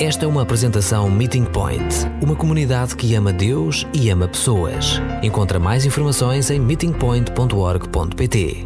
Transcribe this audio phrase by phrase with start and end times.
[0.00, 1.82] Esta é uma apresentação Meeting Point,
[2.22, 5.00] uma comunidade que ama Deus e ama pessoas.
[5.24, 8.64] Encontra mais informações em meetingpoint.org.pt.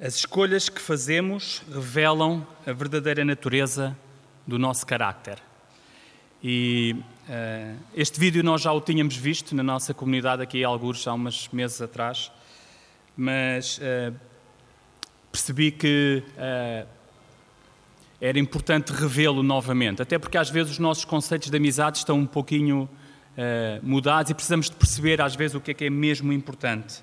[0.00, 3.98] As escolhas que fazemos revelam a verdadeira natureza
[4.46, 5.38] do nosso carácter.
[6.40, 6.94] E
[7.28, 11.12] uh, este vídeo nós já o tínhamos visto na nossa comunidade aqui em Algures há
[11.12, 12.30] umas meses atrás,
[13.16, 14.14] mas uh,
[15.32, 16.86] percebi que uh,
[18.24, 22.26] era importante revê-lo novamente, até porque às vezes os nossos conceitos de amizade estão um
[22.26, 22.88] pouquinho
[23.82, 27.02] mudados e precisamos de perceber às vezes o que é que é mesmo importante.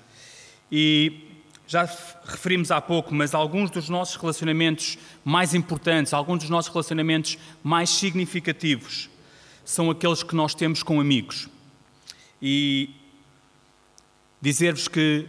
[0.72, 1.28] E
[1.66, 1.84] já
[2.24, 7.90] referimos há pouco, mas alguns dos nossos relacionamentos mais importantes, alguns dos nossos relacionamentos mais
[7.90, 9.10] significativos,
[9.62, 11.50] são aqueles que nós temos com amigos.
[12.40, 12.94] E
[14.40, 15.26] dizer-vos que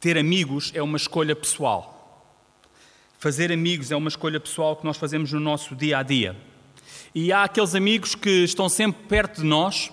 [0.00, 1.93] ter amigos é uma escolha pessoal.
[3.24, 6.36] Fazer amigos é uma escolha pessoal que nós fazemos no nosso dia a dia.
[7.14, 9.90] E há aqueles amigos que estão sempre perto de nós,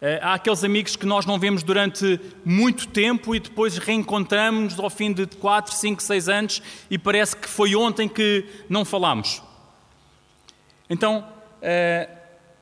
[0.00, 4.88] eh, há aqueles amigos que nós não vemos durante muito tempo e depois reencontramos ao
[4.88, 9.42] fim de 4, 5, 6 anos e parece que foi ontem que não falámos.
[10.88, 11.28] Então,
[11.60, 12.08] eh,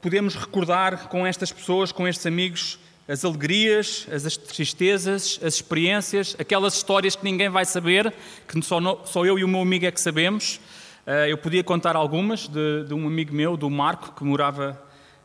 [0.03, 6.75] podemos recordar com estas pessoas, com estes amigos, as alegrias, as tristezas, as experiências, aquelas
[6.75, 8.13] histórias que ninguém vai saber,
[8.47, 10.61] que só, só eu e o meu amigo é que sabemos.
[11.07, 14.79] Eh, eu podia contar algumas de, de um amigo meu, do Marco, que morava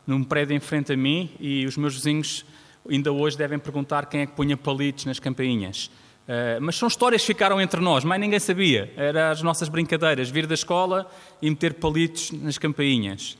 [0.06, 2.46] num prédio em frente a mim e os meus vizinhos
[2.88, 5.90] ainda hoje devem perguntar quem é que punha palitos nas campainhas.
[6.26, 8.90] Uh, mas são histórias que ficaram entre nós, mais ninguém sabia.
[8.96, 11.10] Eram as nossas brincadeiras, vir da escola
[11.42, 13.36] e meter palitos nas campainhas.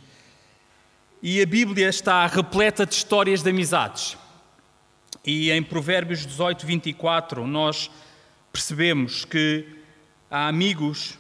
[1.23, 4.19] E a Bíblia está repleta de histórias de amizades.
[5.25, 7.91] E em Provérbios 18, 24, nós
[8.53, 9.67] percebemos que
[10.30, 11.19] há amigos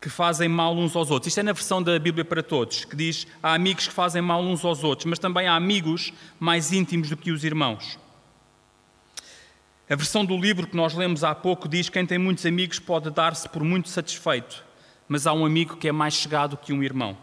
[0.00, 1.28] que fazem mal uns aos outros.
[1.28, 4.42] Isto é na versão da Bíblia para Todos, que diz: há amigos que fazem mal
[4.42, 7.98] uns aos outros, mas também há amigos mais íntimos do que os irmãos.
[9.88, 13.10] A versão do livro que nós lemos há pouco diz: quem tem muitos amigos pode
[13.10, 14.64] dar-se por muito satisfeito,
[15.08, 17.16] mas há um amigo que é mais chegado que um irmão.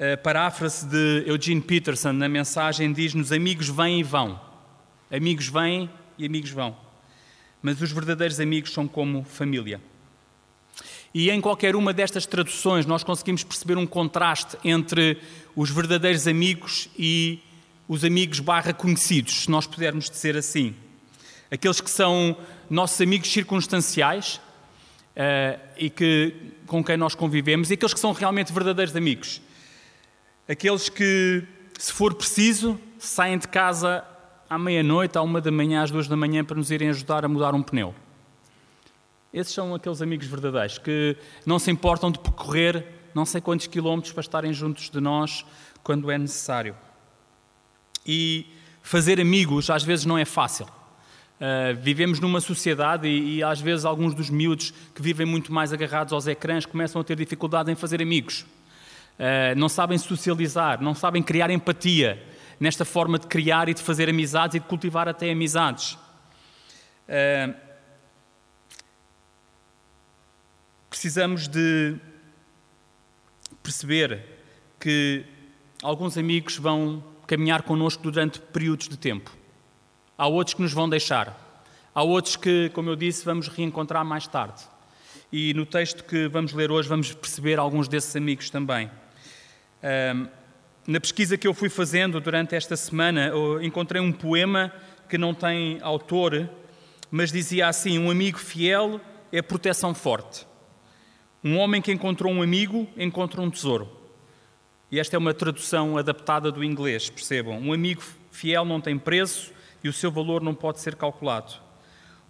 [0.00, 4.40] A paráfrase de Eugene Peterson na mensagem diz-nos: Amigos vêm e vão.
[5.10, 6.76] Amigos vêm e amigos vão.
[7.60, 9.80] Mas os verdadeiros amigos são como família.
[11.12, 15.18] E em qualquer uma destas traduções nós conseguimos perceber um contraste entre
[15.56, 17.40] os verdadeiros amigos e
[17.88, 20.76] os amigos barra conhecidos, se nós pudermos dizer assim.
[21.50, 22.36] Aqueles que são
[22.70, 24.36] nossos amigos circunstanciais
[25.16, 26.36] uh, e que,
[26.68, 29.40] com quem nós convivemos, e aqueles que são realmente verdadeiros amigos.
[30.48, 31.44] Aqueles que,
[31.78, 34.02] se for preciso, saem de casa
[34.48, 37.28] à meia-noite, à uma da manhã, às duas da manhã, para nos irem ajudar a
[37.28, 37.94] mudar um pneu.
[39.30, 44.12] Esses são aqueles amigos verdadeiros que não se importam de percorrer não sei quantos quilómetros
[44.12, 45.44] para estarem juntos de nós
[45.82, 46.74] quando é necessário.
[48.06, 48.46] E
[48.82, 50.66] fazer amigos às vezes não é fácil.
[50.66, 55.72] Uh, vivemos numa sociedade e, e, às vezes alguns dos miúdos que vivem muito mais
[55.72, 58.46] agarrados aos ecrãs começam a ter dificuldade em fazer amigos.
[59.18, 62.24] Uh, não sabem socializar, não sabem criar empatia
[62.60, 65.98] nesta forma de criar e de fazer amizades e de cultivar até amizades.
[67.08, 67.54] Uh,
[70.88, 71.96] precisamos de
[73.62, 74.24] perceber
[74.78, 75.24] que
[75.82, 79.36] alguns amigos vão caminhar connosco durante períodos de tempo.
[80.16, 81.36] Há outros que nos vão deixar.
[81.94, 84.62] Há outros que, como eu disse, vamos reencontrar mais tarde.
[85.30, 88.90] E no texto que vamos ler hoje vamos perceber alguns desses amigos também.
[90.86, 93.30] Na pesquisa que eu fui fazendo durante esta semana,
[93.62, 94.72] encontrei um poema
[95.08, 96.48] que não tem autor,
[97.10, 99.00] mas dizia assim: Um amigo fiel
[99.30, 100.46] é proteção forte.
[101.42, 103.96] Um homem que encontrou um amigo encontra um tesouro.
[104.90, 107.58] E esta é uma tradução adaptada do inglês, percebam.
[107.58, 109.52] Um amigo fiel não tem preço
[109.84, 111.54] e o seu valor não pode ser calculado.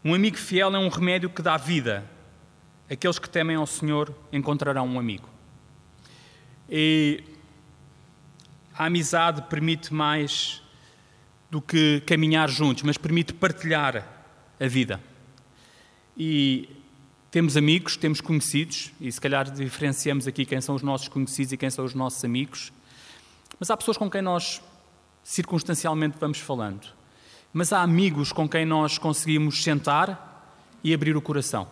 [0.05, 2.05] Um amigo fiel é um remédio que dá vida.
[2.91, 5.29] Aqueles que temem ao Senhor encontrarão um amigo.
[6.69, 7.23] E
[8.79, 10.63] a amizade permite mais
[11.51, 14.07] do que caminhar juntos, mas permite partilhar
[14.61, 15.01] a vida.
[16.17, 16.69] E
[17.29, 21.57] temos amigos, temos conhecidos, e se calhar diferenciamos aqui quem são os nossos conhecidos e
[21.57, 22.73] quem são os nossos amigos,
[23.59, 24.63] mas há pessoas com quem nós
[25.25, 26.87] circunstancialmente vamos falando.
[27.53, 30.55] Mas há amigos com quem nós conseguimos sentar
[30.85, 31.69] e abrir o coração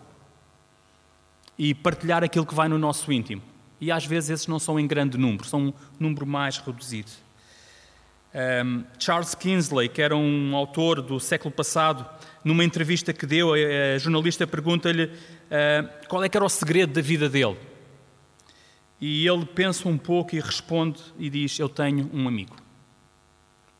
[1.56, 3.42] e partilhar aquilo que vai no nosso íntimo.
[3.80, 7.10] E às vezes esses não são em grande número, são um número mais reduzido.
[8.34, 12.06] Um, Charles Kingsley, que era um autor do século passado,
[12.44, 17.00] numa entrevista que deu, a, jornalista pergunta-lhe uh, qual é que era o segredo da
[17.00, 17.56] vida dele.
[19.00, 22.56] E ele pensa um pouco e responde e diz: Eu tenho um amigo.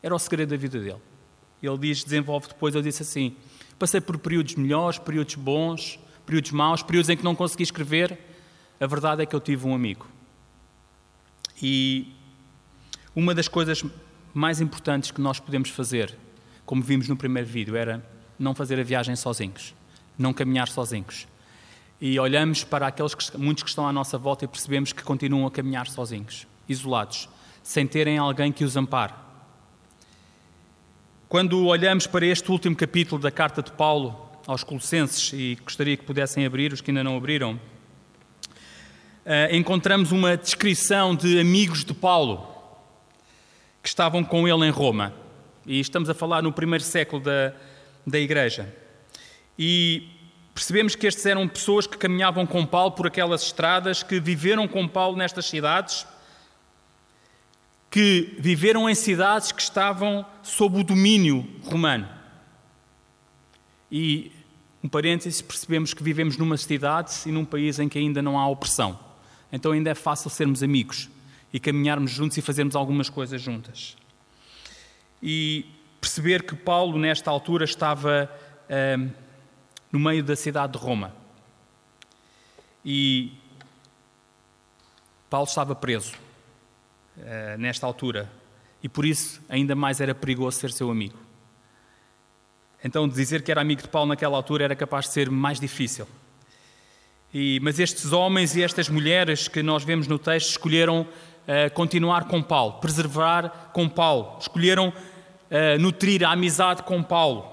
[0.01, 1.01] Era o segredo da vida dele.
[1.61, 3.35] Ele diz, desenvolve depois, ele disse assim:
[3.79, 8.17] Passei por períodos melhores, períodos bons, períodos maus, períodos em que não consegui escrever.
[8.79, 10.07] A verdade é que eu tive um amigo.
[11.61, 12.13] E
[13.15, 13.83] uma das coisas
[14.33, 16.15] mais importantes que nós podemos fazer,
[16.65, 18.05] como vimos no primeiro vídeo, era
[18.37, 19.73] não fazer a viagem sozinhos,
[20.17, 21.27] não caminhar sozinhos.
[21.99, 25.47] E olhamos para aqueles que, muitos que estão à nossa volta e percebemos que continuam
[25.47, 27.27] a caminhar sozinhos, isolados,
[27.63, 29.13] sem terem alguém que os ampare.
[31.27, 36.05] Quando olhamos para este último capítulo da carta de Paulo aos Colossenses, e gostaria que
[36.05, 37.59] pudessem abrir, os que ainda não abriram,
[39.51, 42.47] encontramos uma descrição de amigos de Paulo
[43.83, 45.13] que estavam com ele em Roma.
[45.65, 47.53] E estamos a falar no primeiro século da,
[48.05, 48.73] da Igreja.
[49.59, 50.07] E
[50.53, 54.87] percebemos que estes eram pessoas que caminhavam com Paulo por aquelas estradas, que viveram com
[54.87, 56.07] Paulo nestas cidades,
[57.89, 62.07] que viveram em cidades que estavam sob o domínio romano.
[63.91, 64.31] E,
[64.83, 68.47] um parênteses, percebemos que vivemos numa cidade e num país em que ainda não há
[68.47, 69.06] opressão.
[69.51, 71.09] Então ainda é fácil sermos amigos
[71.53, 73.95] e caminharmos juntos e fazermos algumas coisas juntas.
[75.21, 75.65] E
[75.99, 78.29] perceber que Paulo, nesta altura, estava
[78.99, 79.09] hum,
[79.91, 81.13] no meio da cidade de Roma.
[82.83, 83.33] E
[85.29, 86.13] Paulo estava preso
[87.17, 88.31] uh, nesta altura.
[88.81, 91.17] E por isso ainda mais era perigoso ser seu amigo.
[92.83, 96.07] Então, dizer que era amigo de Paulo naquela altura era capaz de ser mais difícil.
[97.33, 102.25] E, mas estes homens e estas mulheres que nós vemos no texto escolheram uh, continuar
[102.25, 107.45] com Paulo, preservar com Paulo, escolheram uh, nutrir a amizade com Paulo,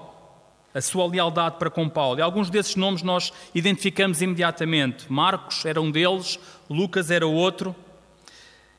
[0.73, 2.19] a sua lealdade para com Paulo.
[2.19, 5.11] E alguns desses nomes nós identificamos imediatamente.
[5.11, 6.39] Marcos era um deles,
[6.69, 7.75] Lucas era outro,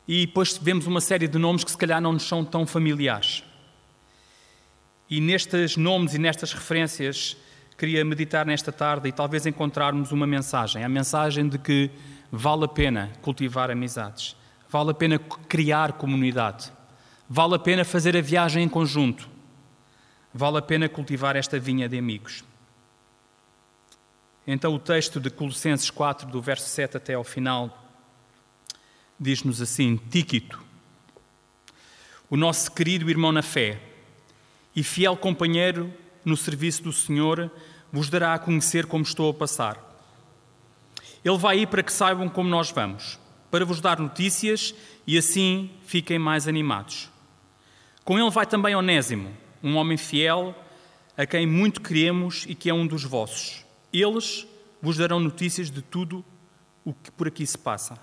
[0.08, 3.42] e depois vemos uma série de nomes que se calhar não nos são tão familiares.
[5.10, 7.36] E nestes nomes e nestas referências
[7.76, 11.90] queria meditar nesta tarde e talvez encontrarmos uma mensagem, a mensagem de que
[12.32, 14.34] vale a pena cultivar amizades,
[14.68, 16.72] vale a pena criar comunidade,
[17.28, 19.28] vale a pena fazer a viagem em conjunto,
[20.32, 22.42] vale a pena cultivar esta vinha de amigos.
[24.46, 27.84] Então, o texto de Colossenses 4, do verso 7 até ao final,
[29.18, 30.62] diz-nos assim: Tíquito,
[32.30, 33.80] o nosso querido irmão na fé
[34.74, 35.92] e fiel companheiro
[36.26, 37.48] no serviço do Senhor,
[37.92, 39.80] vos dará a conhecer como estou a passar.
[41.24, 43.16] Ele vai ir para que saibam como nós vamos,
[43.48, 44.74] para vos dar notícias
[45.06, 47.08] e assim fiquem mais animados.
[48.04, 49.32] Com ele vai também Onésimo,
[49.62, 50.52] um homem fiel,
[51.16, 53.64] a quem muito queremos e que é um dos vossos.
[53.92, 54.46] Eles
[54.82, 56.24] vos darão notícias de tudo
[56.84, 57.96] o que por aqui se passa.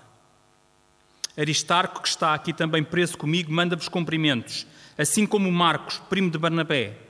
[1.36, 4.66] Aristarco, que está aqui também preso comigo, manda-vos cumprimentos,
[4.96, 7.03] assim como Marcos, primo de Barnabé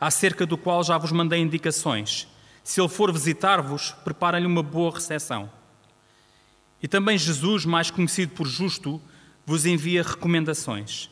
[0.00, 2.28] acerca do qual já vos mandei indicações.
[2.62, 5.50] Se ele for visitar-vos, preparem-lhe uma boa recepção.
[6.82, 9.00] E também Jesus, mais conhecido por Justo,
[9.44, 11.08] vos envia recomendações.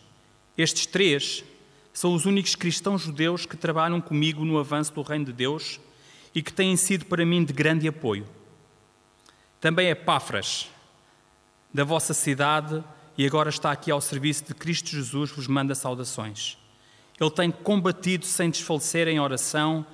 [0.59, 1.45] Estes três
[1.93, 5.81] são os únicos cristãos judeus que trabalham comigo no avanço do Reino de Deus
[6.35, 8.27] e que têm sido para mim de grande apoio.
[9.61, 10.69] Também é Páfras,
[11.73, 12.83] da vossa cidade,
[13.17, 16.59] e agora está aqui ao serviço de Cristo Jesus, vos manda saudações.
[17.21, 19.87] Ele tem combatido sem desfalecer em oração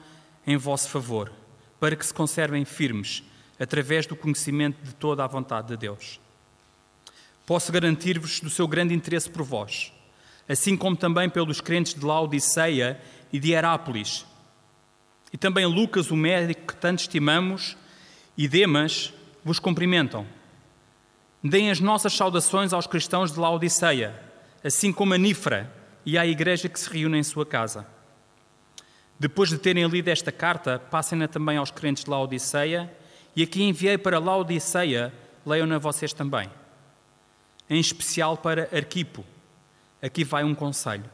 [0.46, 1.30] em vosso favor,
[1.78, 3.22] para que se conservem firmes
[3.58, 6.18] através do conhecimento de toda a vontade de Deus.
[7.44, 9.92] Posso garantir-vos do seu grande interesse por vós,
[10.48, 13.00] assim como também pelos crentes de Laodiceia
[13.32, 14.24] e de Herápolis.
[15.32, 17.76] E também Lucas, o médico que tanto estimamos,
[18.36, 19.12] e Demas
[19.44, 20.26] vos cumprimentam.
[21.42, 24.18] Deem as nossas saudações aos cristãos de Laodiceia,
[24.64, 27.86] assim como a Nifra, e à igreja que se reúne em sua casa.
[29.18, 32.90] Depois de terem lido esta carta, passem-na também aos crentes de Laodiceia,
[33.36, 35.12] e aqui enviei para Laodiceia,
[35.44, 36.50] leiam-na vocês também.
[37.68, 39.24] Em especial para Arquipo.
[40.02, 41.04] Aqui vai um conselho.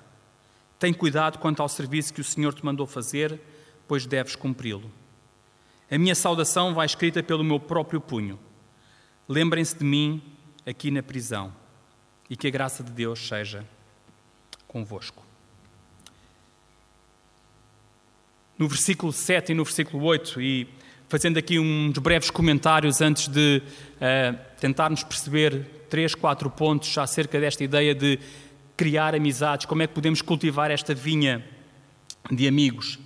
[0.78, 3.40] Tem cuidado quanto ao serviço que o Senhor te mandou fazer,
[3.88, 4.90] pois deves cumpri-lo.
[5.90, 8.38] A minha saudação vai escrita pelo meu próprio punho.
[9.28, 10.23] Lembrem-se de mim
[10.64, 11.52] aqui na prisão
[12.31, 13.66] e que a graça de Deus seja
[14.76, 15.25] convosco.
[18.59, 20.68] No versículo 7 e no versículo 8, e
[21.09, 27.64] fazendo aqui uns breves comentários antes de uh, tentarmos perceber três, quatro pontos acerca desta
[27.64, 28.18] ideia de
[28.76, 31.42] criar amizades, como é que podemos cultivar esta vinha
[32.30, 32.99] de amigos.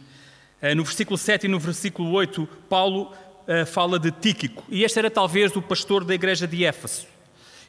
[0.61, 3.13] Uh, no versículo 7 e no versículo 8, Paulo
[3.47, 7.07] uh, fala de Tíquico, e este era talvez o pastor da igreja de Éfeso.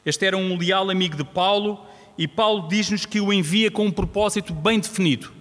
[0.04, 3.90] Este era um leal amigo de Paulo e Paulo diz-nos que o envia com um
[3.90, 5.32] propósito bem definido: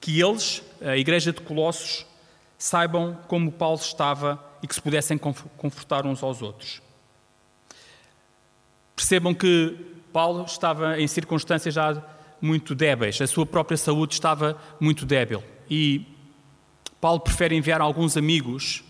[0.00, 2.06] que eles, a igreja de Colossos,
[2.58, 6.82] saibam como Paulo estava e que se pudessem confortar uns aos outros.
[8.94, 9.76] Percebam que
[10.12, 12.02] Paulo estava em circunstâncias já
[12.40, 16.06] muito débeis, a sua própria saúde estava muito débil e
[17.00, 18.84] Paulo prefere enviar alguns amigos.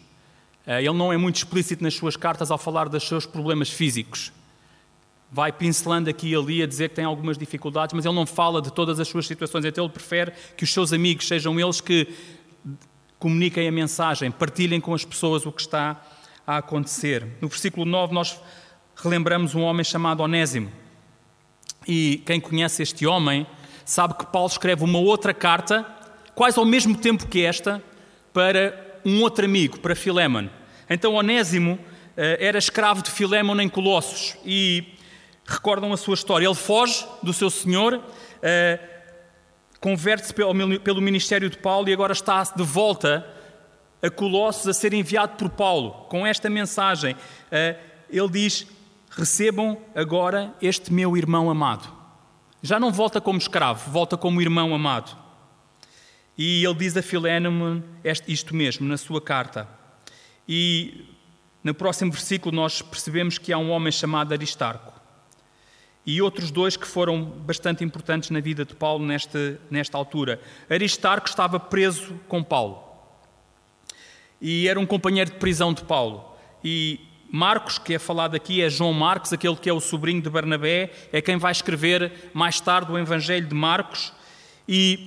[0.66, 4.32] Eh, ele não é muito explícito nas suas cartas ao falar dos seus problemas físicos.
[5.32, 8.60] Vai pincelando aqui e ali a dizer que tem algumas dificuldades, mas ele não fala
[8.60, 9.64] de todas as suas situações.
[9.64, 12.08] Então ele prefere que os seus amigos sejam eles que
[13.18, 16.00] comuniquem a mensagem, partilhem com as pessoas o que está
[16.46, 17.26] a acontecer.
[17.40, 18.40] No versículo 9, nós
[18.96, 20.72] relembramos um homem chamado Onésimo.
[21.86, 23.46] E quem conhece este homem
[23.84, 25.86] sabe que Paulo escreve uma outra carta,
[26.34, 27.82] quase ao mesmo tempo que esta,
[28.32, 30.48] para um outro amigo, para Filémon.
[30.88, 31.78] Então Onésimo
[32.16, 34.94] eh, era escravo de Filémon em Colossos e
[35.50, 36.46] recordam a sua história.
[36.46, 38.00] Ele foge do seu senhor,
[38.40, 38.78] eh,
[39.80, 43.26] converte-se pelo ministério de Paulo e agora está de volta
[44.00, 47.16] a Colossos a ser enviado por Paulo com esta mensagem.
[47.50, 47.76] Eh,
[48.08, 48.66] ele diz:
[49.10, 51.98] Recebam agora este meu irmão amado.
[52.62, 55.16] Já não volta como escravo, volta como irmão amado.
[56.38, 57.82] E ele diz a Filémon
[58.28, 59.68] isto mesmo na sua carta.
[60.48, 61.06] E
[61.62, 64.99] no próximo versículo nós percebemos que há um homem chamado Aristarco
[66.06, 70.40] e outros dois que foram bastante importantes na vida de Paulo nesta, nesta altura.
[70.68, 72.90] Aristarco estava preso com Paulo
[74.40, 76.24] e era um companheiro de prisão de Paulo.
[76.64, 80.30] E Marcos, que é falado aqui, é João Marcos, aquele que é o sobrinho de
[80.30, 84.12] Barnabé, é quem vai escrever mais tarde o Evangelho de Marcos.
[84.66, 85.06] E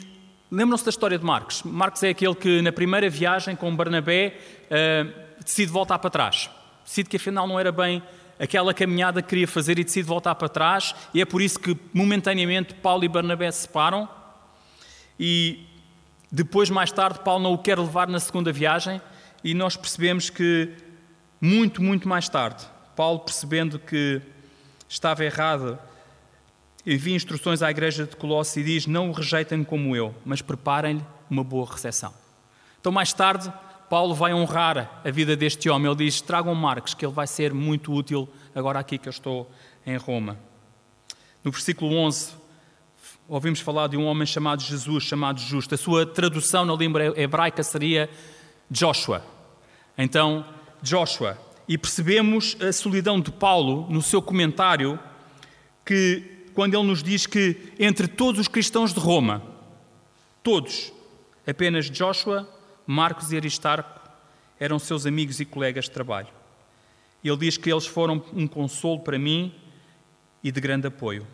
[0.51, 1.63] lembram-se da história de Marcos?
[1.63, 6.49] Marcos é aquele que, na primeira viagem com Barnabé, uh, decide voltar para trás.
[6.85, 8.01] Decide que afinal não era bem
[8.43, 11.77] aquela caminhada que queria fazer e decide voltar para trás, e é por isso que
[11.93, 14.07] momentaneamente Paulo e Barnabé se separam.
[15.17, 15.65] E
[16.29, 19.01] depois, mais tarde, Paulo não o quer levar na segunda viagem,
[19.45, 20.73] e nós percebemos que,
[21.39, 22.65] muito, muito mais tarde,
[22.97, 24.21] Paulo, percebendo que
[24.89, 25.79] estava errado,
[26.85, 31.03] envia instruções à igreja de Colossos e diz: Não o rejeitem como eu, mas preparem-lhe
[31.29, 32.13] uma boa recepção.
[32.81, 33.51] Então, mais tarde,
[33.93, 35.85] Paulo vai honrar a vida deste homem.
[35.85, 39.47] Ele diz: Tragam Marcos, que ele vai ser muito útil agora aqui que eu estou
[39.85, 40.35] em Roma.
[41.43, 42.31] No versículo 11,
[43.27, 45.75] ouvimos falar de um homem chamado Jesus, chamado Justo.
[45.75, 48.09] A sua tradução na língua hebraica seria
[48.67, 49.23] Joshua.
[49.95, 50.43] Então,
[50.81, 51.37] Joshua.
[51.67, 54.99] E percebemos a solidão de Paulo no seu comentário,
[55.85, 59.43] que quando ele nos diz que entre todos os cristãos de Roma,
[60.41, 60.91] todos,
[61.45, 62.49] apenas Joshua
[62.85, 64.01] Marcos e Aristarco
[64.59, 66.29] eram seus amigos e colegas de trabalho.
[67.23, 69.53] Ele diz que eles foram um consolo para mim
[70.43, 71.25] e de grande apoio.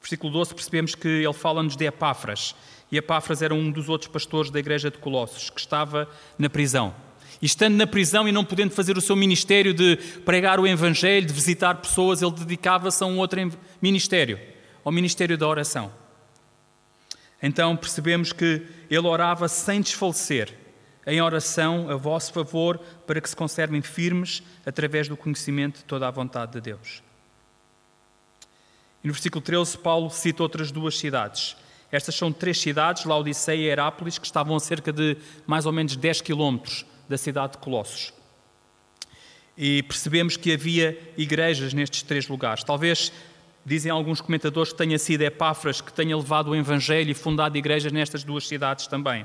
[0.00, 2.54] Versículo 12, percebemos que ele fala-nos de Epáfras.
[2.92, 6.08] E Epáfras era um dos outros pastores da igreja de Colossos, que estava
[6.38, 6.94] na prisão.
[7.40, 11.26] E estando na prisão e não podendo fazer o seu ministério de pregar o Evangelho,
[11.26, 13.40] de visitar pessoas, ele dedicava-se a um outro
[13.80, 14.38] ministério,
[14.84, 15.90] ao ministério da oração.
[17.42, 20.56] Então percebemos que ele orava sem desfalecer,
[21.06, 26.08] em oração a vosso favor, para que se conservem firmes através do conhecimento de toda
[26.08, 27.02] a vontade de Deus.
[29.02, 31.56] E no versículo 13, Paulo cita outras duas cidades.
[31.92, 35.94] Estas são três cidades, Laodiceia e Herápolis, que estavam a cerca de mais ou menos
[35.94, 38.12] 10 quilómetros da cidade de Colossos.
[39.56, 42.64] E percebemos que havia igrejas nestes três lugares.
[42.64, 43.12] Talvez
[43.66, 47.90] Dizem alguns comentadores que tenha sido Epáfras que tenha levado o Evangelho e fundado igrejas
[47.90, 49.24] nestas duas cidades também.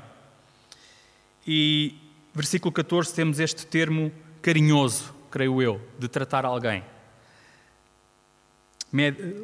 [1.46, 1.94] E
[2.34, 6.82] versículo 14 temos este termo carinhoso, creio eu, de tratar alguém.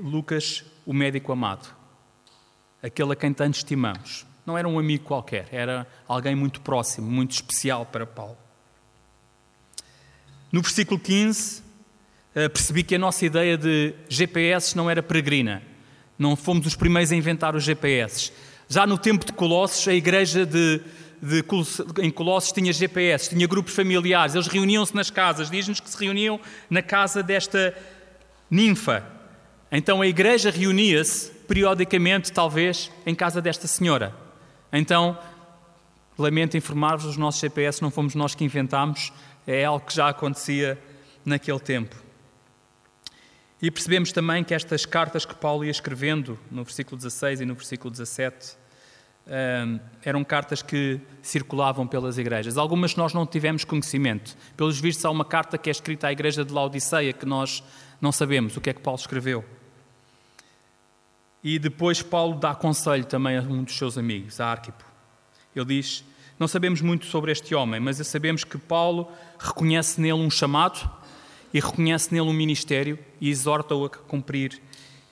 [0.03, 1.69] Lucas, o médico amado,
[2.83, 4.27] aquele a quem tanto estimamos.
[4.45, 8.39] Não era um amigo qualquer, era alguém muito próximo, muito especial para Paulo.
[10.51, 11.66] No versículo 15, eh,
[12.53, 15.63] percebi que a nossa ideia de GPS não era peregrina.
[16.19, 18.31] Não fomos os primeiros a inventar os GPS.
[18.69, 20.83] Já no tempo de Colossos, a igreja de,
[21.23, 21.45] de,
[22.03, 25.51] em Colossos tinha GPS, tinha grupos familiares, eles reuniam-se nas casas.
[25.51, 26.39] Diz-nos que se reuniam
[26.69, 27.75] na casa desta
[28.51, 29.03] ninfa.
[29.73, 34.15] Então a igreja reunia-se periodicamente, talvez, em casa desta senhora.
[34.73, 35.19] Então,
[36.19, 39.13] lamento informar-vos, os nossos GPS não fomos nós que inventámos,
[39.47, 40.79] é algo que já acontecia
[41.25, 42.06] naquele tempo.
[43.61, 47.55] E percebemos também que estas cartas que Paulo ia escrevendo, no versículo 16 e no
[47.55, 48.55] versículo 17,
[49.27, 52.59] ehm, eram cartas que circulavam pelas igrejas.
[52.59, 54.37] Algumas nós não tivemos conhecimento.
[54.57, 57.63] Pelos vistos, há uma carta que é escrita à igreja de Laodiceia que nós
[57.99, 59.43] Não sabemos o que é que Paulo escreveu.
[61.43, 64.85] E depois Paulo dá conselho também a um dos seus amigos, a Arquipo.
[65.55, 66.05] Ele diz:
[66.39, 70.91] Não sabemos muito sobre este homem, mas sabemos que Paulo reconhece nele um chamado
[71.53, 74.61] e reconhece nele um ministério e exorta-o a cumprir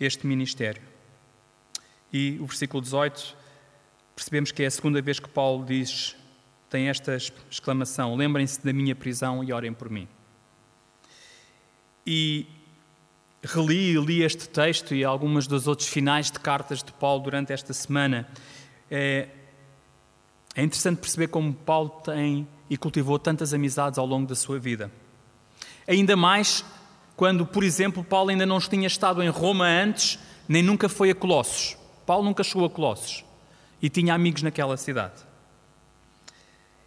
[0.00, 0.82] este ministério.
[2.12, 3.36] E o versículo 18,
[4.14, 6.16] percebemos que é a segunda vez que Paulo diz,
[6.70, 7.16] tem esta
[7.50, 10.08] exclamação: Lembrem-se da minha prisão e orem por mim.
[12.06, 12.46] E
[13.42, 17.52] reli e li este texto e algumas dos outros finais de cartas de Paulo durante
[17.52, 18.28] esta semana.
[18.90, 19.28] É,
[20.54, 24.90] é interessante perceber como Paulo tem e cultivou tantas amizades ao longo da sua vida.
[25.86, 26.64] Ainda mais
[27.16, 31.14] quando, por exemplo, Paulo ainda não tinha estado em Roma antes, nem nunca foi a
[31.14, 31.76] Colossos.
[32.04, 33.24] Paulo nunca chegou a Colossos
[33.80, 35.22] e tinha amigos naquela cidade.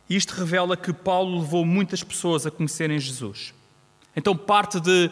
[0.09, 3.53] Isto revela que Paulo levou muitas pessoas a conhecerem Jesus.
[4.15, 5.11] Então, parte de,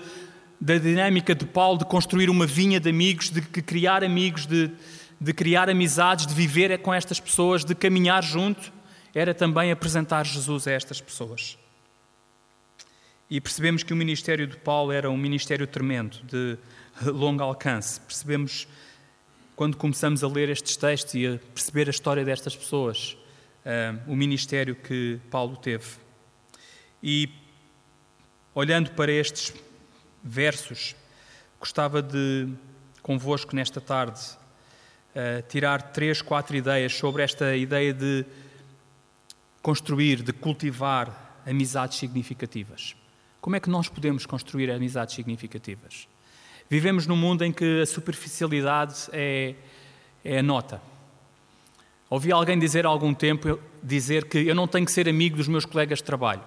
[0.60, 4.72] da dinâmica de Paulo de construir uma vinha de amigos, de criar amigos, de,
[5.20, 8.72] de criar amizades, de viver com estas pessoas, de caminhar junto,
[9.14, 11.58] era também apresentar Jesus a estas pessoas.
[13.30, 16.58] E percebemos que o ministério de Paulo era um ministério tremendo, de
[17.10, 18.00] longo alcance.
[18.02, 18.68] Percebemos,
[19.56, 23.18] quando começamos a ler estes textos e a perceber a história destas pessoas,
[23.66, 25.86] uh, o ministério que Paulo teve.
[27.02, 27.30] E
[28.54, 29.54] olhando para estes
[30.24, 30.96] versos,
[31.60, 32.48] gostava de,
[33.02, 34.22] convosco nesta tarde,
[35.16, 38.24] uh, tirar três, quatro ideias sobre esta ideia de
[39.64, 42.96] construir, de cultivar amizades significativas.
[43.46, 46.08] Como é que nós podemos construir amizades significativas?
[46.68, 49.54] Vivemos num mundo em que a superficialidade é,
[50.24, 50.82] é a nota.
[52.10, 55.48] Ouvi alguém dizer há algum tempo dizer que eu não tenho que ser amigo dos
[55.48, 56.42] meus colegas de trabalho.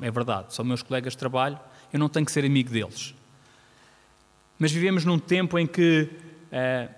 [0.00, 1.58] É verdade, são meus colegas de trabalho,
[1.92, 3.12] eu não tenho que ser amigo deles.
[4.56, 6.08] Mas vivemos num tempo em que
[6.52, 6.94] uh,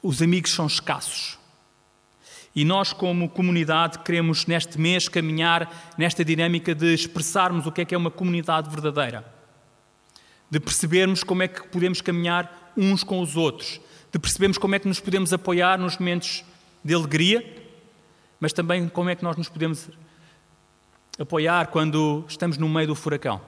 [0.00, 1.36] os amigos são escassos.
[2.56, 7.84] E nós, como comunidade, queremos neste mês caminhar nesta dinâmica de expressarmos o que é
[7.84, 9.30] que é uma comunidade verdadeira.
[10.50, 13.78] De percebermos como é que podemos caminhar uns com os outros.
[14.10, 16.42] De percebermos como é que nos podemos apoiar nos momentos
[16.82, 17.44] de alegria,
[18.40, 19.90] mas também como é que nós nos podemos
[21.18, 23.38] apoiar quando estamos no meio do furacão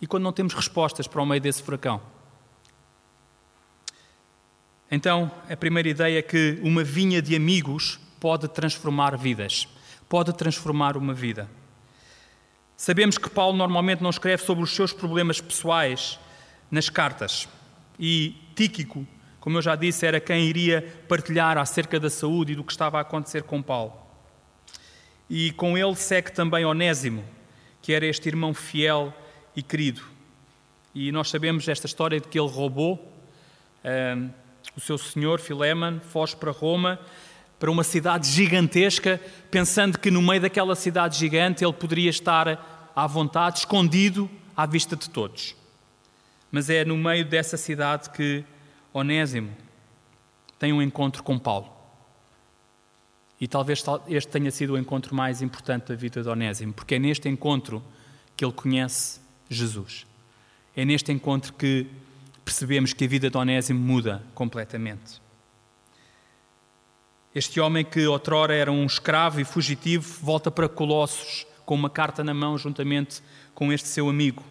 [0.00, 2.00] e quando não temos respostas para o meio desse furacão.
[4.90, 9.68] Então, a primeira ideia é que uma vinha de amigos pode transformar vidas,
[10.08, 11.48] pode transformar uma vida.
[12.76, 16.18] Sabemos que Paulo normalmente não escreve sobre os seus problemas pessoais
[16.70, 17.48] nas cartas
[17.98, 19.06] e Tíquico,
[19.40, 22.98] como eu já disse, era quem iria partilhar acerca da saúde e do que estava
[22.98, 23.92] a acontecer com Paulo.
[25.28, 27.24] E com ele segue também Onésimo,
[27.82, 29.12] que era este irmão fiel
[29.54, 30.02] e querido.
[30.94, 33.12] E nós sabemos esta história de que ele roubou
[33.84, 34.30] um,
[34.76, 36.98] o seu senhor, Fileman, foge para Roma,
[37.58, 43.06] para uma cidade gigantesca, pensando que no meio daquela cidade gigante ele poderia estar à
[43.06, 45.56] vontade, escondido à vista de todos.
[46.50, 48.44] Mas é no meio dessa cidade que
[48.92, 49.50] Onésimo
[50.58, 51.72] tem um encontro com Paulo.
[53.40, 56.98] E talvez este tenha sido o encontro mais importante da vida de Onésimo, porque é
[56.98, 57.82] neste encontro
[58.36, 60.06] que ele conhece Jesus.
[60.76, 61.86] É neste encontro que
[62.44, 65.20] percebemos que a vida de Onésimo muda completamente.
[67.34, 72.24] Este homem que outrora era um escravo e fugitivo volta para Colossos com uma carta
[72.24, 73.22] na mão juntamente
[73.54, 74.42] com este seu amigo.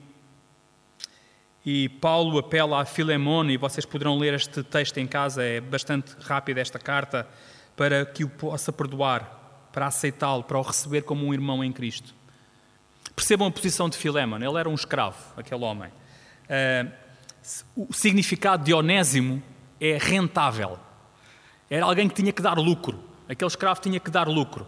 [1.66, 6.16] E Paulo apela a Filemone, e vocês poderão ler este texto em casa, é bastante
[6.22, 7.28] rápida esta carta,
[7.76, 12.14] para que o possa perdoar, para aceitá-lo, para o receber como um irmão em Cristo.
[13.16, 15.90] Percebam a posição de Filemon, ele era um escravo, aquele homem.
[16.46, 16.92] Uh,
[17.76, 19.42] o significado de Onésimo
[19.82, 20.80] é rentável.
[21.70, 23.00] Era alguém que tinha que dar lucro.
[23.28, 24.66] Aquele escravo tinha que dar lucro.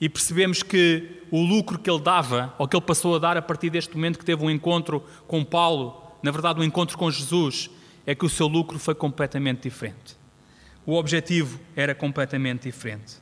[0.00, 3.42] E percebemos que o lucro que ele dava, ou que ele passou a dar a
[3.42, 7.70] partir deste momento que teve um encontro com Paulo, na verdade, um encontro com Jesus,
[8.04, 10.16] é que o seu lucro foi completamente diferente.
[10.84, 13.16] O objetivo era completamente diferente.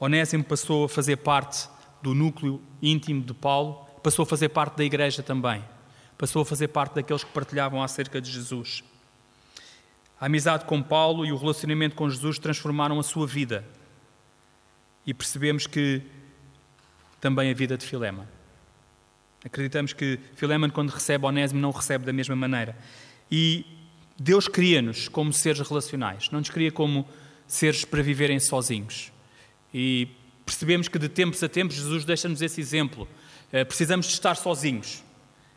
[0.00, 1.68] Onésimo passou a fazer parte
[2.02, 5.64] do núcleo íntimo de Paulo, passou a fazer parte da igreja também.
[6.16, 8.82] Passou a fazer parte daqueles que partilhavam acerca de Jesus.
[10.20, 13.64] A amizade com Paulo e o relacionamento com Jesus transformaram a sua vida.
[15.06, 16.02] E percebemos que
[17.20, 18.28] também a vida de Filema.
[19.44, 22.76] Acreditamos que Filema, quando recebe Onésimo, não recebe da mesma maneira.
[23.30, 23.64] E
[24.18, 27.08] Deus cria-nos como seres relacionais, não nos cria como
[27.46, 29.12] seres para viverem sozinhos.
[29.72, 30.08] E
[30.44, 33.06] percebemos que de tempos a tempos Jesus deixa-nos esse exemplo.
[33.52, 35.04] Eh, precisamos de estar sozinhos.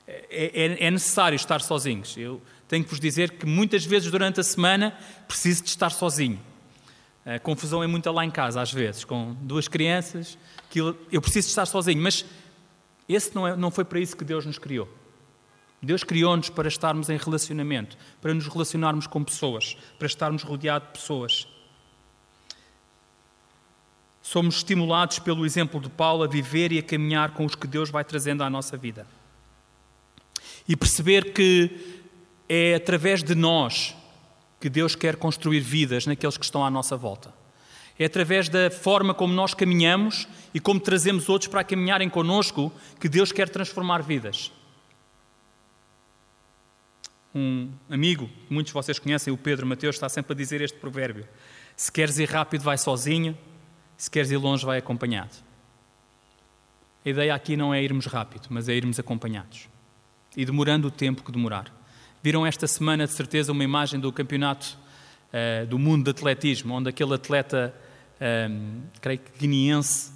[0.07, 2.15] é, é, é necessário estar sozinhos.
[2.17, 2.41] Eu
[2.71, 6.39] tenho que vos dizer que muitas vezes durante a semana preciso de estar sozinho.
[7.25, 10.37] A confusão é muita lá em casa, às vezes, com duas crianças,
[10.69, 12.23] que eu preciso de estar sozinho, mas
[13.09, 14.87] esse não, é, não foi para isso que Deus nos criou.
[15.81, 20.93] Deus criou-nos para estarmos em relacionamento, para nos relacionarmos com pessoas, para estarmos rodeados de
[20.93, 21.47] pessoas.
[24.21, 27.89] Somos estimulados pelo exemplo de Paulo a viver e a caminhar com os que Deus
[27.89, 29.05] vai trazendo à nossa vida.
[30.69, 31.99] E perceber que
[32.53, 33.95] é através de nós
[34.59, 37.33] que Deus quer construir vidas naqueles que estão à nossa volta.
[37.97, 43.07] É através da forma como nós caminhamos e como trazemos outros para caminharem connosco que
[43.07, 44.51] Deus quer transformar vidas.
[47.33, 51.25] Um amigo, muitos de vocês conhecem, o Pedro Mateus, está sempre a dizer este provérbio:
[51.77, 53.37] Se queres ir rápido, vai sozinho,
[53.95, 55.37] se queres ir longe, vai acompanhado.
[57.05, 59.69] A ideia aqui não é irmos rápido, mas é irmos acompanhados
[60.35, 61.80] e demorando o tempo que demorar.
[62.23, 64.77] Viram esta semana, de certeza, uma imagem do campeonato
[65.33, 67.73] uh, do mundo de atletismo, onde aquele atleta,
[68.47, 70.11] um, creio que guineense,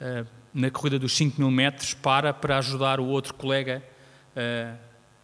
[0.00, 3.82] uh, na corrida dos 5 mil metros, para para ajudar o outro colega
[4.36, 4.76] uh,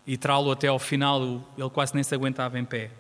[0.07, 1.47] e trá-lo até ao final.
[1.59, 2.91] Ele quase nem se aguentava em pé.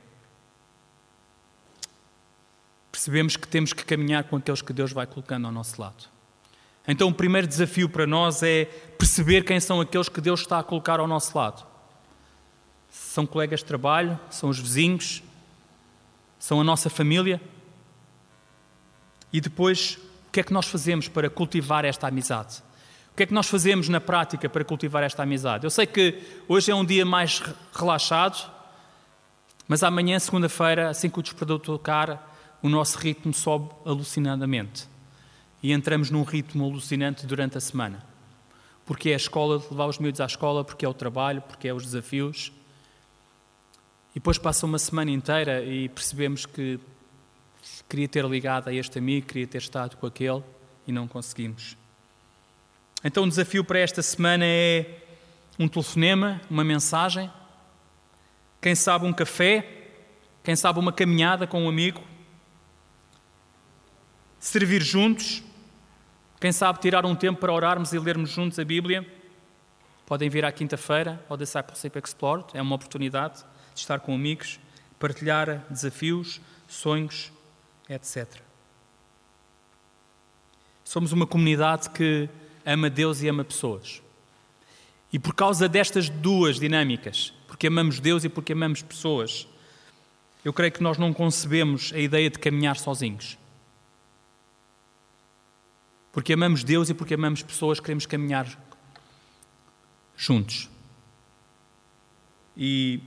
[2.93, 6.05] Percebemos que temos que caminhar com aqueles que Deus vai colocando ao nosso lado.
[6.87, 8.67] Então, o primeiro desafio para nós é
[8.99, 11.76] perceber quem são aqueles que Deus está a colocar ao nosso lado.
[13.17, 15.23] São colegas de trabalho, são os vizinhos,
[16.39, 17.41] são a nossa família.
[19.33, 19.99] E depois,
[20.29, 22.63] o que é que nós fazemos para cultivar esta amizade?
[23.11, 25.65] O que é que nós fazemos na prática para cultivar esta amizade?
[25.65, 28.53] Eu sei que hoje é um dia mais relaxado,
[29.67, 34.87] mas amanhã, segunda-feira, assim que o despertador tocar, o nosso ritmo sobe alucinadamente.
[35.63, 38.05] E entramos num ritmo alucinante durante a semana.
[38.85, 41.73] Porque é a escola, levar os miúdos à escola, porque é o trabalho, porque é
[41.73, 42.53] os desafios.
[44.17, 46.81] E depois passa uma semana inteira e percebemos que
[47.87, 50.43] queria ter ligado a este amigo, queria ter estado com aquele
[50.87, 51.77] e não conseguimos.
[53.05, 55.03] Então o desafio para esta semana é
[55.59, 57.31] um telefonema, uma mensagem,
[58.59, 59.91] quem sabe um café,
[60.43, 62.01] quem sabe uma caminhada com um amigo,
[64.41, 65.43] servir juntos,
[66.41, 69.07] quem sabe tirar um tempo para orarmos e lermos juntos a Bíblia.
[70.07, 73.45] Podem vir à quinta-feira ao Discipleship Explored, é uma oportunidade
[73.77, 74.59] de estar com amigos,
[74.99, 77.31] partilhar desafios, sonhos,
[77.89, 78.41] etc.
[80.83, 82.29] Somos uma comunidade que
[82.65, 84.03] ama Deus e ama pessoas.
[85.13, 89.47] E por causa destas duas dinâmicas, porque amamos Deus e porque amamos pessoas,
[90.45, 93.39] eu creio que nós não concebemos a ideia de caminhar sozinhos.
[96.13, 98.47] Porque amamos Deus e porque amamos pessoas, queremos caminhar
[100.17, 100.71] juntos.
[102.57, 103.01] E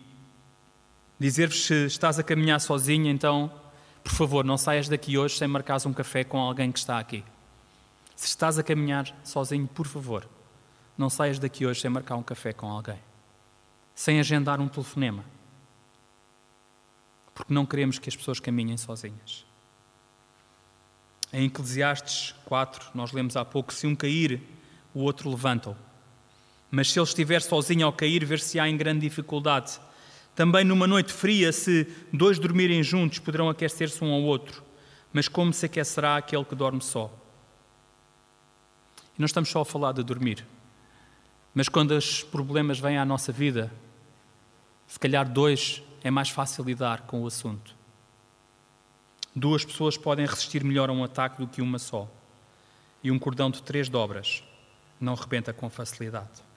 [1.20, 3.52] dizer-vos se estás a caminhar sozinho, então,
[4.04, 7.24] por favor, não saias daqui hoje sem marcares um café com alguém que está aqui.
[8.16, 10.28] Se estás a caminhar sozinho, por favor,
[10.98, 13.00] não saias daqui hoje sem marcar um café com alguém,
[13.94, 15.24] sem agendar um telefonema,
[17.34, 19.46] porque não queremos que as pessoas caminhem sozinhas.
[21.32, 24.42] Em Eclesiastes 4, nós lemos há pouco: se um cair,
[24.94, 25.76] o outro levanta-o.
[26.72, 29.80] Mas se ele estiver sozinho ao cair, ver-se-á em grande dificuldade.
[30.40, 34.64] Também numa noite fria, se dois dormirem juntos, poderão aquecer-se um ao outro.
[35.12, 37.12] Mas como se aquecerá aquele que dorme só?
[39.18, 40.48] E não estamos só a falar de dormir.
[41.54, 43.70] Mas quando os problemas vêm à nossa vida,
[44.88, 47.76] se calhar dois é mais fácil lidar com o assunto.
[49.36, 52.10] Duas pessoas podem resistir melhor a um ataque do que uma só.
[53.04, 54.42] E um cordão de três dobras
[55.02, 56.49] não rebenta com facilidade.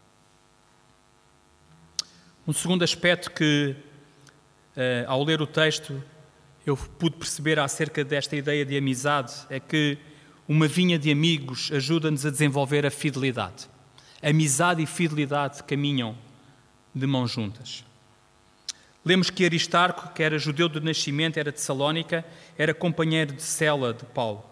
[2.44, 3.76] Um segundo aspecto que,
[4.76, 6.02] uh, ao ler o texto,
[6.66, 9.96] eu pude perceber acerca desta ideia de amizade é que
[10.48, 13.68] uma vinha de amigos ajuda-nos a desenvolver a fidelidade.
[14.20, 16.18] Amizade e fidelidade caminham
[16.92, 17.85] de mãos juntas.
[19.05, 22.24] Lemos que Aristarco, que era judeu de nascimento, era de Salónica,
[22.59, 24.44] era companheiro de cela de Paulo.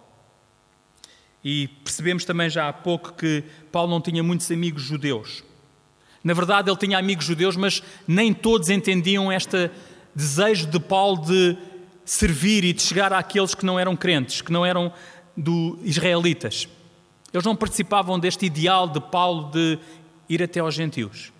[1.42, 5.42] E percebemos também já há pouco que Paulo não tinha muitos amigos judeus.
[6.22, 9.70] Na verdade, ele tinha amigos judeus, mas nem todos entendiam este
[10.14, 11.56] desejo de Paulo de
[12.04, 14.92] servir e de chegar àqueles que não eram crentes, que não eram
[15.36, 16.68] do israelitas.
[17.32, 19.78] Eles não participavam deste ideal de Paulo de
[20.28, 21.32] ir até aos gentios.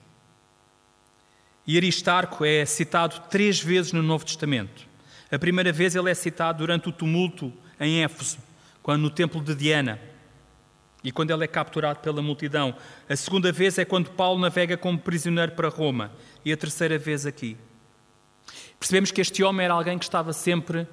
[1.66, 4.88] E Aristarco é citado três vezes no Novo Testamento.
[5.31, 8.38] A primeira vez ele é citado durante o tumulto em Éfeso,
[8.83, 10.01] quando no templo de Diana.
[11.02, 12.74] E quando ele é capturado pela multidão.
[13.08, 16.12] A segunda vez é quando Paulo navega como prisioneiro para Roma,
[16.44, 17.56] e a terceira vez aqui.
[18.78, 20.86] Percebemos que este homem era alguém que estava sempre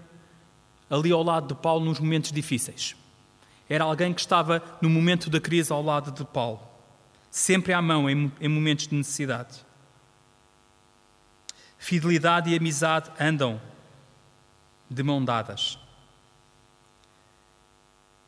[0.89, 2.95] ali ao lado de Paulo nos momentos difíceis.
[3.69, 6.61] Era alguém que estava no momento da crise ao lado de Paulo,
[7.29, 9.65] sempre à mão em, momentos de necessidade.
[11.77, 13.61] Fidelidade e amizade andam
[14.89, 15.77] de mão dadas.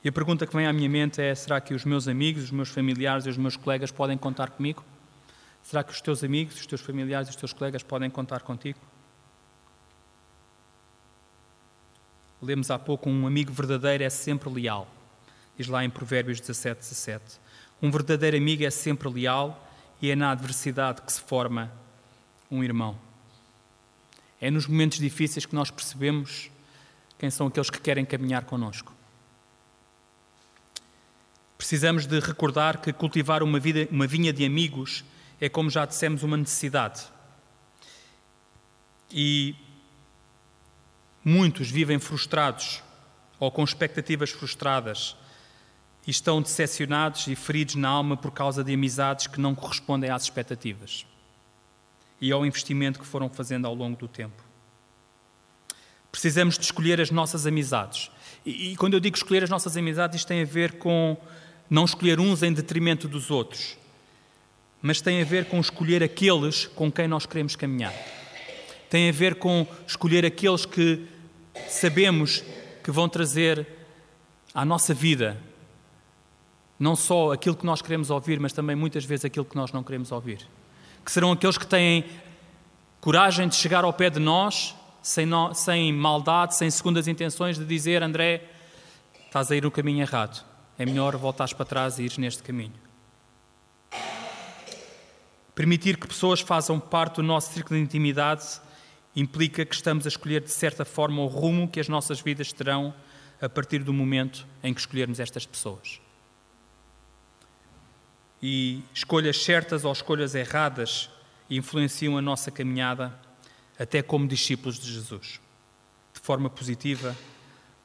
[0.03, 2.51] E a pergunta que vem à minha mente é: será que os meus amigos, os
[2.51, 4.83] meus familiares e os meus colegas podem contar comigo?
[5.61, 8.79] Será que os teus amigos, os teus familiares e os teus colegas podem contar contigo?
[12.41, 14.87] Lemos há pouco: um amigo verdadeiro é sempre leal.
[15.57, 17.39] Diz lá em Provérbios 17, 17.
[17.81, 19.69] Um verdadeiro amigo é sempre leal
[20.01, 21.69] e é na adversidade que se forma
[22.49, 22.97] um irmão.
[24.39, 26.49] É nos momentos difíceis que nós percebemos
[27.17, 28.98] quem são aqueles que querem caminhar conosco.
[31.59, 35.03] Precisamos de recordar que cultivar uma, vida, uma vinha de amigos
[35.41, 37.03] é, como já dissemos, uma necessidade.
[39.11, 39.53] E
[41.23, 42.81] muitos vivem frustrados
[43.37, 45.17] ou com expectativas frustradas
[46.07, 50.23] e estão decepcionados e feridos na alma por causa de amizades que não correspondem às
[50.23, 51.05] expectativas
[52.21, 54.41] e ao investimento que foram fazendo ao longo do tempo.
[56.09, 58.09] Precisamos de escolher as nossas amizades.
[58.45, 61.17] E, e, quando eu digo escolher as nossas amizades, isto tem a ver com
[61.69, 63.77] não escolher uns em detrimento dos outros,
[64.81, 67.93] mas tem a ver com escolher aqueles com quem nós queremos caminhar.
[68.89, 71.05] Tem a ver com escolher aqueles que
[71.67, 72.43] sabemos
[72.83, 73.67] que vão trazer
[74.53, 75.37] à nossa vida
[76.79, 79.83] não só aquilo que nós queremos ouvir, mas também muitas vezes aquilo que nós não
[79.83, 80.47] queremos ouvir.
[81.03, 82.05] Que serão aqueles que têm
[83.01, 87.65] coragem de chegar ao pé de nós, sem, no, sem maldade, sem segundas intenções, de
[87.65, 88.45] dizer: André,
[89.25, 90.48] estás a ir no caminho errado
[90.79, 92.73] é melhor voltares para trás e ires neste caminho.
[95.53, 98.61] Permitir que pessoas façam parte do nosso círculo de intimidade
[99.13, 102.93] implica que estamos a escolher de certa forma o rumo que as nossas vidas terão
[103.41, 105.99] a partir do momento em que escolhermos estas pessoas.
[108.41, 111.09] E escolhas certas ou escolhas erradas
[111.49, 113.19] influenciam a nossa caminhada
[113.77, 115.41] até como discípulos de Jesus,
[116.13, 117.13] de forma positiva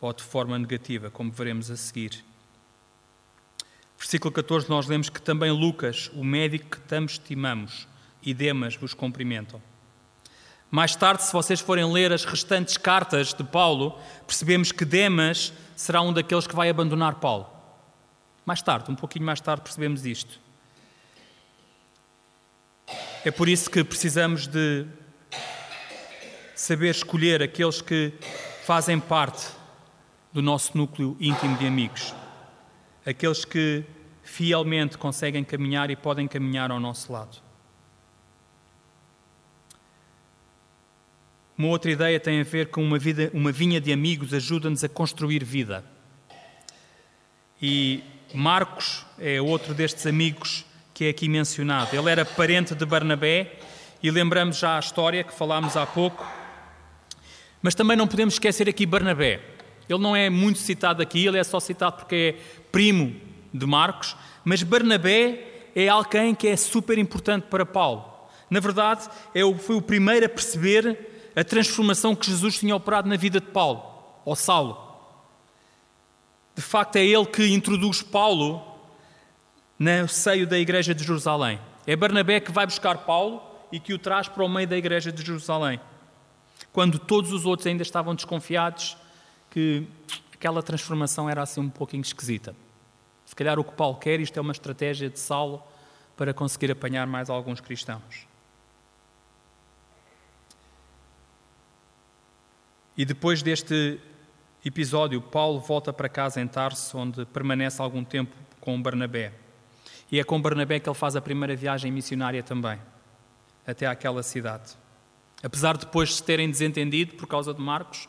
[0.00, 2.24] ou de forma negativa, como veremos a seguir.
[4.04, 7.88] Versículo 14, nós lemos que também Lucas, o médico que tanto estimamos,
[8.22, 9.62] e Demas vos cumprimentam.
[10.70, 16.02] Mais tarde, se vocês forem ler as restantes cartas de Paulo, percebemos que Demas será
[16.02, 17.46] um daqueles que vai abandonar Paulo.
[18.44, 20.38] Mais tarde, um pouquinho mais tarde, percebemos isto.
[23.24, 24.84] É por isso que precisamos de
[26.54, 28.12] saber escolher aqueles que
[28.66, 29.46] fazem parte
[30.30, 32.12] do nosso núcleo íntimo de amigos
[33.04, 33.84] aqueles que
[34.22, 37.44] fielmente conseguem caminhar e podem caminhar ao nosso lado.
[41.56, 44.88] Uma outra ideia tem a ver com uma, vida, uma vinha de amigos ajuda-nos a
[44.88, 45.84] construir vida.
[47.62, 48.02] E
[48.34, 51.94] Marcos é outro destes amigos que é aqui mencionado.
[51.94, 53.58] Ele era parente de Barnabé
[54.02, 56.26] e lembramos já a história que falámos há pouco.
[57.62, 59.53] Mas também não podemos esquecer aqui Barnabé.
[59.88, 63.14] Ele não é muito citado aqui, ele é só citado porque é primo
[63.52, 68.12] de Marcos, mas Barnabé é alguém que é super importante para Paulo.
[68.48, 73.16] Na verdade, é foi o primeiro a perceber a transformação que Jesus tinha operado na
[73.16, 73.82] vida de Paulo,
[74.24, 74.78] ou Saulo.
[76.54, 78.62] De facto, é ele que introduz Paulo
[79.78, 81.58] no seio da igreja de Jerusalém.
[81.86, 83.42] É Barnabé que vai buscar Paulo
[83.72, 85.80] e que o traz para o meio da igreja de Jerusalém.
[86.72, 88.96] Quando todos os outros ainda estavam desconfiados
[89.54, 89.86] que
[90.32, 92.56] aquela transformação era assim um pouquinho esquisita.
[93.24, 95.62] Se calhar o que Paulo quer, isto é uma estratégia de Saulo
[96.16, 98.26] para conseguir apanhar mais alguns cristãos.
[102.96, 104.00] E depois deste
[104.64, 109.32] episódio, Paulo volta para casa em Tarso, onde permanece algum tempo com Barnabé.
[110.10, 112.80] E é com Barnabé que ele faz a primeira viagem missionária também,
[113.64, 114.72] até àquela cidade.
[115.44, 118.08] Apesar de depois se terem desentendido por causa de Marcos,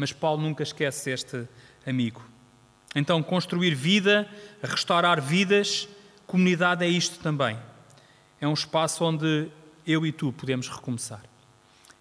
[0.00, 1.46] mas Paulo nunca esquece este
[1.86, 2.24] amigo.
[2.96, 4.26] Então, construir vida,
[4.62, 5.86] restaurar vidas,
[6.26, 7.58] comunidade é isto também.
[8.40, 9.48] É um espaço onde
[9.86, 11.20] eu e tu podemos recomeçar.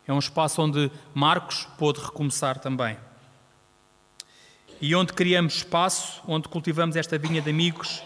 [0.07, 2.97] É um espaço onde Marcos pôde recomeçar também.
[4.79, 8.01] E onde criamos espaço, onde cultivamos esta vinha de amigos,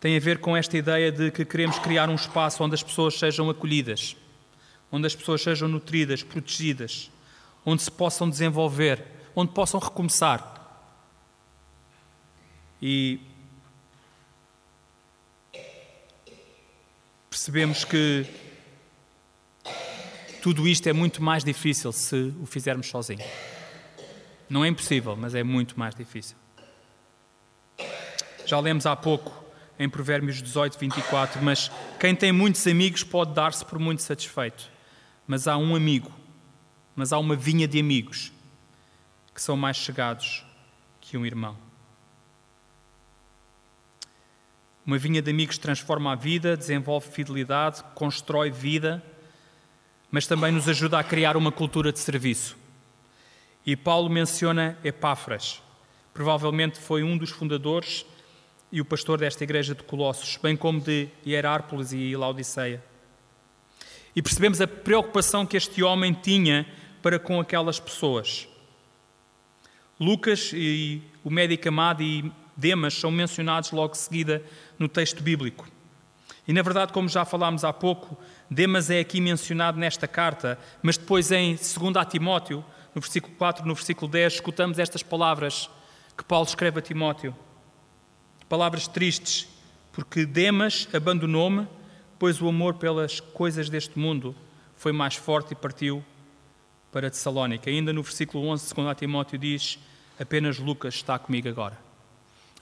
[0.00, 3.16] tem a ver com esta ideia de que queremos criar um espaço onde as pessoas
[3.16, 4.16] sejam acolhidas,
[4.90, 7.12] onde as pessoas sejam nutridas, protegidas,
[7.64, 10.54] onde se possam desenvolver, onde possam recomeçar.
[12.80, 13.20] E
[17.28, 18.26] percebemos que
[20.42, 23.24] tudo isto é muito mais difícil se o fizermos sozinho.
[24.48, 26.36] Não é impossível, mas é muito mais difícil.
[28.46, 29.44] Já lemos há pouco
[29.78, 34.70] em Provérbios 18, 24, mas quem tem muitos amigos pode dar-se por muito satisfeito.
[35.26, 36.10] Mas há um amigo,
[36.98, 38.32] mas há uma vinha de amigos
[39.32, 40.44] que são mais chegados
[41.00, 41.56] que um irmão.
[44.84, 49.00] Uma vinha de amigos transforma a vida, desenvolve fidelidade, constrói vida,
[50.10, 52.56] mas também nos ajuda a criar uma cultura de serviço.
[53.64, 55.62] E Paulo menciona Epáfras.
[56.12, 58.04] Provavelmente foi um dos fundadores
[58.72, 62.82] e o pastor desta igreja de Colossos, bem como de Hierárpolis e Laodiceia.
[64.16, 66.66] E percebemos a preocupação que este homem tinha
[67.02, 68.48] para com aquelas pessoas.
[69.98, 74.42] Lucas e o médico amado e Demas são mencionados logo de seguida
[74.78, 75.68] no texto bíblico.
[76.46, 78.16] E na verdade, como já falámos há pouco,
[78.50, 81.68] Demas é aqui mencionado nesta carta, mas depois em 2
[82.08, 85.68] Timóteo, no versículo 4, no versículo 10, escutamos estas palavras
[86.16, 87.36] que Paulo escreve a Timóteo.
[88.48, 89.46] Palavras tristes,
[89.92, 91.68] porque Demas abandonou-me,
[92.18, 94.34] pois o amor pelas coisas deste mundo
[94.76, 96.04] foi mais forte e partiu
[96.92, 97.70] para Tessalónica.
[97.70, 99.78] Ainda no versículo 11, 2 Timóteo diz:
[100.18, 101.78] Apenas Lucas está comigo agora.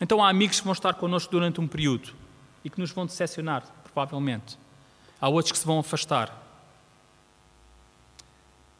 [0.00, 2.12] Então há amigos que vão estar connosco durante um período
[2.64, 4.58] e que nos vão decepcionar, provavelmente.
[5.20, 6.42] Há outros que se vão afastar.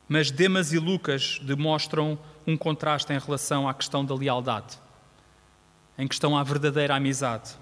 [0.08, 4.78] Mas Demas e Lucas demonstram um contraste em relação à questão da lealdade,
[5.98, 7.56] em questão à verdadeira amizade.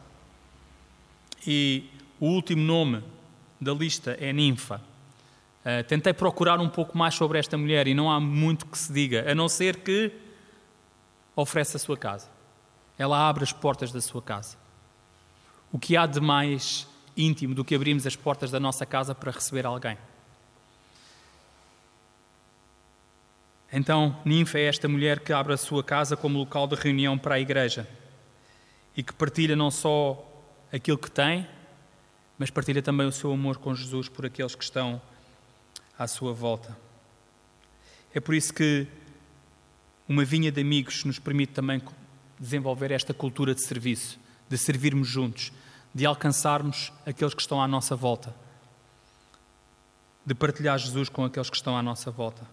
[1.47, 1.85] E
[2.21, 3.03] o último nome
[3.61, 4.81] da lista é Ninfa.
[5.65, 8.93] Uh, tentei procurar um pouco mais sobre esta mulher e não há muito que se
[8.93, 10.13] diga, a não ser que
[11.35, 12.29] oferece a sua casa.
[12.99, 14.57] Ela abre as portas da sua casa.
[15.73, 19.33] O que há de mais íntimo do que abrirmos as portas da nossa casa para
[19.33, 19.97] receber alguém?
[23.73, 27.35] Então, Ninfa é esta mulher que abre a sua casa como local de reunião para
[27.35, 27.89] a igreja
[28.97, 30.25] e que partilha não só
[30.73, 31.49] aquilo que tem,
[32.39, 35.03] mas partilha também o seu amor com Jesus por aqueles que estão
[35.99, 36.77] à sua volta.
[38.15, 38.87] É por isso que
[40.09, 41.83] uma vinha de amigos nos permite também
[42.39, 45.53] desenvolver esta cultura de serviço, de servirmos juntos,
[45.95, 48.35] de alcançarmos aqueles que estão à nossa volta,
[50.27, 52.47] de partilhar Jesus com aqueles que estão à nossa volta.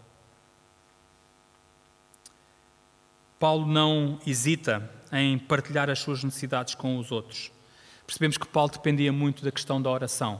[3.40, 7.52] Paulo não hesita em partilhar as suas necessidades com os outros.
[8.06, 10.40] Percebemos que Paulo dependia muito da questão da oração.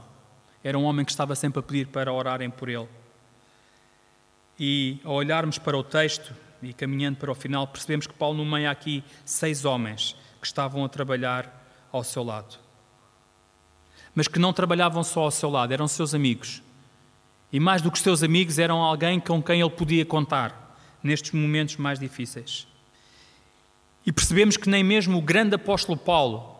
[0.64, 2.88] Era um homem que estava sempre a pedir para orarem por ele.
[4.58, 8.70] E ao olharmos para o texto e caminhando para o final, percebemos que Paulo nomeia
[8.70, 12.58] aqui seis homens que estavam a trabalhar ao seu lado.
[14.14, 16.62] Mas que não trabalhavam só ao seu lado, eram seus amigos.
[17.52, 21.76] E mais do que seus amigos, eram alguém com quem ele podia contar nestes momentos
[21.76, 22.66] mais difíceis.
[24.06, 26.56] E percebemos que nem mesmo o grande apóstolo Paulo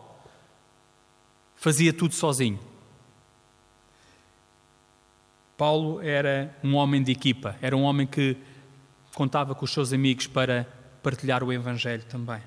[1.55, 2.59] fazia tudo sozinho.
[5.57, 8.37] Paulo era um homem de equipa, era um homem que
[9.13, 10.67] contava com os seus amigos para
[11.01, 12.41] partilhar o Evangelho também.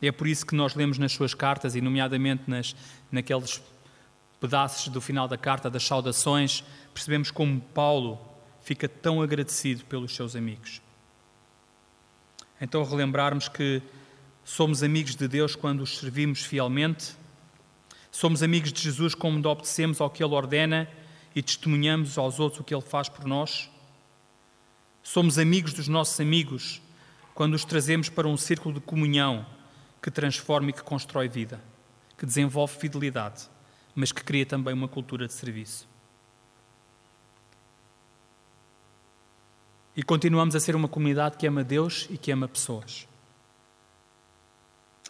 [0.00, 2.74] É por isso que nós lemos nas suas cartas, e nomeadamente nas,
[3.10, 3.60] naqueles
[4.40, 8.18] pedaços do final da carta, das saudações, percebemos como Paulo
[8.62, 10.80] fica tão agradecido pelos seus amigos.
[12.60, 13.82] Então, relembrarmos que
[14.44, 17.14] somos amigos de Deus quando os servimos fielmente,
[18.10, 20.88] somos amigos de Jesus quando obedecemos ao que Ele ordena
[21.38, 23.70] e testemunhamos aos outros o que Ele faz por nós.
[25.04, 26.82] Somos amigos dos nossos amigos
[27.32, 29.46] quando os trazemos para um círculo de comunhão
[30.02, 31.62] que transforma e que constrói vida,
[32.18, 33.48] que desenvolve fidelidade,
[33.94, 35.88] mas que cria também uma cultura de serviço.
[39.94, 43.06] E continuamos a ser uma comunidade que ama Deus e que ama pessoas.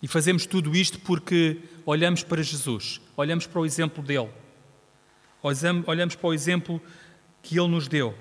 [0.02, 4.30] E fazemos tudo isto porque olhamos para Jesus, olhamos para o exemplo dele,
[5.42, 6.80] olhamos para o exemplo
[7.42, 8.14] que ele nos deu.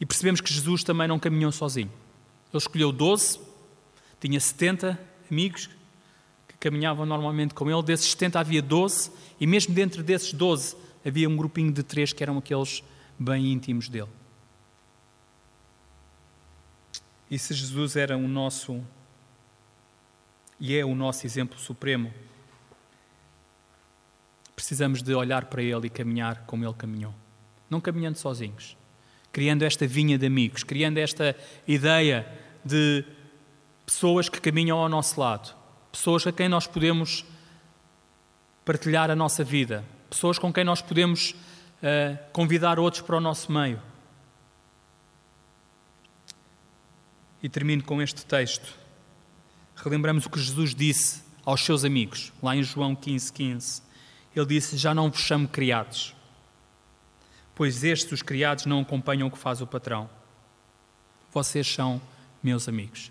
[0.00, 1.90] E percebemos que Jesus também não caminhou sozinho.
[2.52, 3.40] Ele escolheu 12,
[4.20, 4.98] tinha 70
[5.30, 5.68] amigos
[6.48, 7.82] que caminhavam normalmente com ele.
[7.82, 12.22] Desses 70 havia 12, e mesmo dentro desses 12 havia um grupinho de três que
[12.22, 12.82] eram aqueles
[13.18, 14.08] bem íntimos dele.
[17.30, 18.84] E se Jesus era o nosso
[20.60, 22.12] e é o nosso exemplo supremo,
[24.64, 27.14] precisamos de olhar para Ele e caminhar como Ele caminhou.
[27.68, 28.78] Não caminhando sozinhos,
[29.30, 31.36] criando esta vinha de amigos, criando esta
[31.68, 32.26] ideia
[32.64, 33.04] de
[33.84, 35.54] pessoas que caminham ao nosso lado,
[35.92, 37.26] pessoas a quem nós podemos
[38.64, 43.52] partilhar a nossa vida, pessoas com quem nós podemos uh, convidar outros para o nosso
[43.52, 43.82] meio.
[47.42, 48.78] E termino com este texto.
[49.76, 53.84] Relembramos o que Jesus disse aos seus amigos, lá em João 15, 15.
[54.34, 56.14] Ele disse: Já não vos chamo criados,
[57.54, 60.08] pois estes, os criados, não acompanham o que faz o patrão.
[61.32, 62.00] Vocês são
[62.42, 63.10] meus amigos.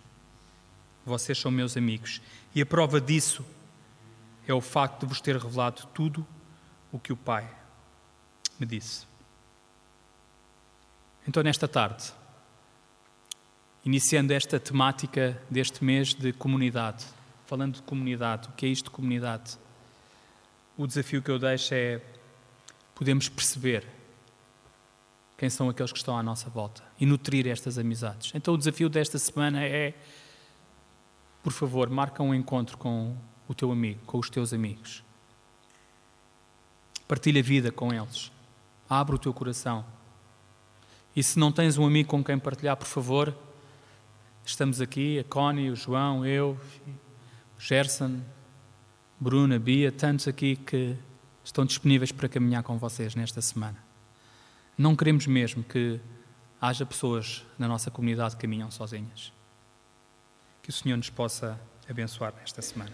[1.05, 2.21] Vocês são meus amigos.
[2.55, 3.45] E a prova disso
[4.47, 6.26] é o facto de vos ter revelado tudo
[6.91, 7.49] o que o Pai
[8.59, 9.05] me disse.
[11.28, 12.13] Então, nesta tarde,
[13.86, 17.05] iniciando esta temática deste mês de comunidade,
[17.45, 19.57] falando de comunidade, o que é isto de comunidade?
[20.76, 22.01] O desafio que eu deixo é
[22.95, 23.86] podemos perceber
[25.38, 28.32] quem são aqueles que estão à nossa volta e nutrir estas amizades.
[28.34, 29.93] Então, o desafio desta semana é,
[31.43, 33.15] por favor, marca um encontro com
[33.47, 35.03] o teu amigo, com os teus amigos.
[37.07, 38.32] Partilha a vida com eles.
[38.89, 39.86] Abre o teu coração.
[41.15, 43.36] E se não tens um amigo com quem partilhar, por favor,
[44.45, 46.57] estamos aqui, a Connie, o João, eu,
[47.57, 48.21] o Gerson,
[49.24, 50.97] Bruna, Bia, tantos aqui que
[51.45, 53.78] estão disponíveis para caminhar com vocês nesta semana.
[54.78, 55.97] Não queremos mesmo que
[56.59, 59.32] haja pessoas na nossa comunidade que caminham sozinhas.
[60.61, 61.57] Que o Senhor nos possa
[61.89, 62.91] abençoar nesta semana.